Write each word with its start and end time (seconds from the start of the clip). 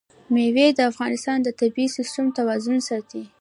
مېوې 0.33 0.67
د 0.77 0.79
افغانستان 0.91 1.37
د 1.43 1.49
طبعي 1.59 1.87
سیسټم 1.97 2.25
توازن 2.37 2.77
ساتي. 2.89 3.23